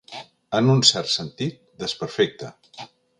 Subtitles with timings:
[0.59, 2.51] En un cert sentit, desperfecte.